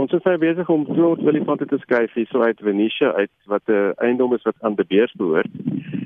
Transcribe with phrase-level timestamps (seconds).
[0.00, 3.62] ons is nou besig om 200 olifante te skuif hier so uit Venetia uit wat
[3.68, 5.52] 'n uh, eiendom is wat aan De Beers behoort.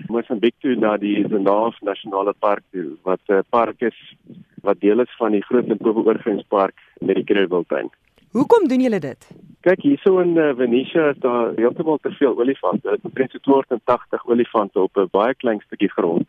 [0.08, 3.98] Mosambiek toe na die Zenaaf Nasionale Park toe wat 'n uh, park is
[4.62, 7.90] wat deel is van die Groot Limpopo Oorgrenspark met die Krugerwildtuin.
[8.30, 9.28] Hoekom doen julle dit?
[9.60, 12.90] Kyk hierso in uh, Venetia is daar heeltemal te veel olifante.
[12.90, 16.28] Dit is omtrent 280 olifante op 'n baie klein stukkie grond.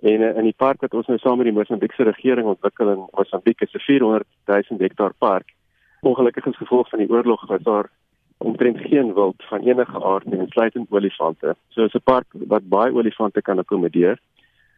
[0.00, 3.08] En uh, in die park wat ons nou saam met die Mosambiekse regering ontwikkel in
[3.12, 5.55] Mosambiek is 'n 400 000 hektaar park
[6.00, 7.90] ongelukkig as gevolg van die oorlog was daar
[8.38, 11.56] omtrent geen wild van enige aard nie, insluitend olifante.
[11.68, 14.18] So is 'n park wat baie olifante kan akkommodeer.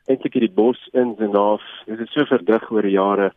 [0.07, 3.33] Eintlik hierdie bos in en dit is so verdig oor die jare.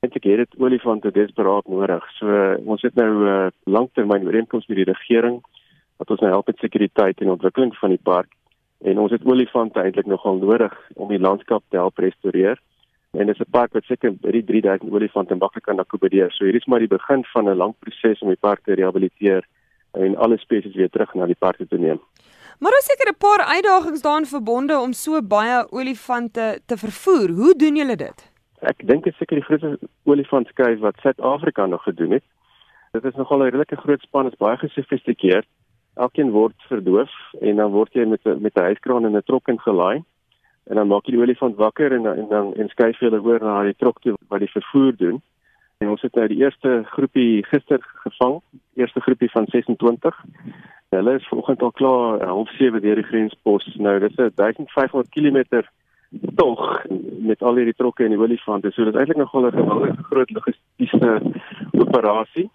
[0.00, 2.04] Eintlik het dit olifante desperaat nodig.
[2.18, 5.42] So ons het nou 'n uh, langtermyn ooreenkoms met die regering
[5.96, 8.30] wat ons nou help met sekuriteit en ontwikkeling van die park
[8.84, 12.60] en ons het olifante eintlik nogal nodig om die landskap te help restoreer
[13.14, 16.32] en dit is 'n park wat seker by die 3000 olifante maklik kan akkommodeer.
[16.32, 19.46] So hier is maar die begin van 'n lang proses om die park te rehabiliteer
[19.92, 22.00] en alle spesies weer terug na die park te neem.
[22.58, 27.28] Maar daar seker 'n paar uitdagings daarin verbonde om so baie olifante te vervoer.
[27.28, 28.32] Hoe doen julle dit?
[28.60, 32.24] Ek dink dit is seker die grootste olifantskuif wat Suid-Afrika nog gedoen het.
[32.92, 35.46] Dit is nogal 'n redelike groot span, is baie gesofistikeerd.
[35.94, 40.04] Elkeen word verdoof en dan word jy met met 'n hyskraan en 'n trok ingelaai
[40.64, 43.44] en dan maak jy die olifant wakker en en dan en skuif jy hulle oor
[43.44, 45.22] na die trok toe wat die vervoer doen.
[45.82, 48.38] En ons het nou die eerste groepie gister gevang,
[48.80, 50.20] eerste groepie van 26.
[50.94, 53.66] Hulle is vanoggend al klaar half 7 deur die grenspos.
[53.76, 55.64] Nou dis 'n 1500 km
[56.36, 56.82] tog
[57.20, 58.70] met al hierdie trokke en die olifante.
[58.70, 61.22] So dit is eintlik nogal 'n geweldige groot logistiese
[61.72, 62.50] operasie.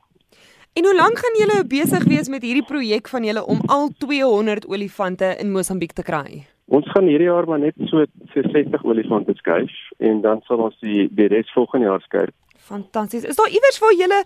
[0.73, 4.67] En hoe lank gaan julle besig wees met hierdie projek van julle om al 200
[4.67, 6.45] olifante in Mosambiek te kry?
[6.69, 8.03] Ons gaan hierdie jaar maar net so
[8.33, 12.35] 60 olifante skuif en dan sal ons die die res volgende jaar skuif.
[12.69, 13.23] Fantasties.
[13.25, 14.19] Is daar iewers waar julle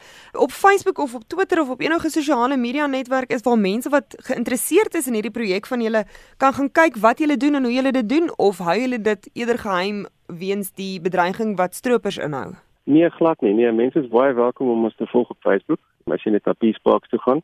[0.46, 4.16] op Facebook of op Twitter of op enige sosiale media netwerk is waar mense wat
[4.28, 6.04] geïnteresseerd is in hierdie projek van julle
[6.38, 9.30] kan gaan kyk wat julle doen en hoe julle dit doen of hou julle dit
[9.34, 12.52] eerder geheim weens die bedreiging wat stroopers inhou?
[12.84, 13.54] Nee, glad nie.
[13.54, 15.80] Nee, mense is baie welkom om ons te volg op Facebook.
[16.12, 17.40] As jy net na Peaceparks toe gaan,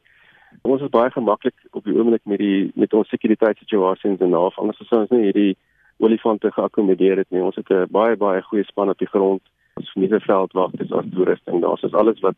[0.62, 4.58] Ons is baie gemaklik op die oomblik met die met ons sekuriteitssituasies en naaf.
[4.60, 5.58] Anders sou ons nie hierdie
[6.00, 7.44] olifante geakkommodeer het nie.
[7.44, 9.42] Ons het 'n baie baie goeie span op die grond.
[9.76, 11.62] Ons verniete veldwagters, ons toerusting.
[11.62, 12.36] Daar's is alles wat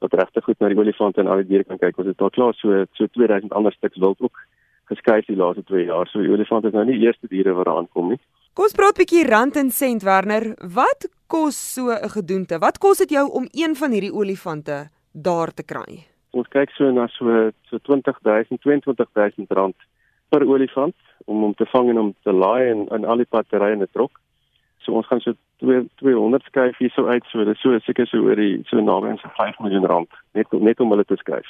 [0.00, 1.98] wat regtig goed na die olifante en al die diere kan kyk.
[1.98, 4.36] Ons het al klaar so so 2000 ander stuks wild ook
[4.84, 6.06] geskuif die laaste 2 jaar.
[6.08, 8.20] So die olifante is nou nie die eerste diere wat daar aankom nie.
[8.54, 10.54] Kom ons praat 'n bietjie rand en sent Werner.
[10.74, 12.58] Wat kos so 'n gedoente?
[12.58, 16.11] Wat kos dit jou om een van hierdie olifante daar te kry?
[16.32, 19.74] Ons kyk so na so so 20000 22000 rand
[20.32, 23.72] per olifant om hom te vang en om te laai en in al die batterye
[23.76, 24.20] in 'n trok.
[24.82, 28.36] So ons gaan so 2 200 skuif hierso uit so dis so seker so oor
[28.36, 31.48] die so naby aan so 5 miljoen rand net net om hulle te skuif.